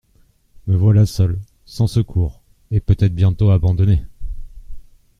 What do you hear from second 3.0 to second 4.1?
bientôt abandonnée.